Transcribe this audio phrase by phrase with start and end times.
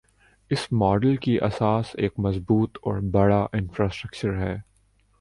[0.51, 4.55] اس model کی اساس ایک مضبوط اور بڑا انفراسٹرکچر ہے۔